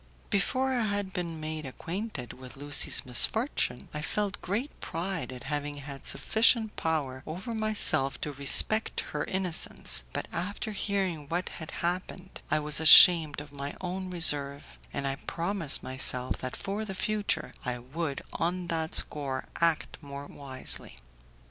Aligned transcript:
Before 0.31 0.73
I 0.73 0.85
had 0.85 1.13
been 1.13 1.39
made 1.39 1.63
acquainted 1.63 2.33
with 2.33 2.57
Lucie's 2.57 3.05
misfortune 3.05 3.87
I 3.93 4.01
felt 4.01 4.41
great 4.41 4.79
pride 4.79 5.31
at 5.31 5.43
having 5.43 5.77
had 5.77 6.07
sufficient 6.07 6.75
power 6.75 7.21
over 7.27 7.53
myself 7.53 8.19
to 8.21 8.31
respect 8.31 9.01
her 9.11 9.23
innocence; 9.25 10.03
but 10.11 10.27
after 10.31 10.71
hearing 10.71 11.29
what 11.29 11.49
had 11.49 11.69
happened 11.69 12.41
I 12.49 12.57
was 12.57 12.79
ashamed 12.79 13.41
of 13.41 13.53
my 13.55 13.75
own 13.79 14.09
reserve, 14.09 14.79
and 14.91 15.05
I 15.05 15.17
promised 15.17 15.83
myself 15.83 16.37
that 16.37 16.55
for 16.57 16.83
the 16.83 16.95
future 16.95 17.51
I 17.63 17.77
would 17.77 18.23
on 18.33 18.69
that 18.69 18.95
score 18.95 19.49
act 19.57 19.99
more 20.01 20.25
wisely. 20.25 20.97